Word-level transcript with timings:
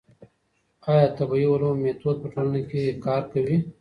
ايا 0.87 1.05
د 1.09 1.15
طبيعي 1.17 1.47
علومو 1.53 1.81
ميتود 1.83 2.15
په 2.21 2.27
ټولنه 2.33 2.59
کي 2.69 2.81
کار 3.05 3.21
کوي؟ 3.31 3.57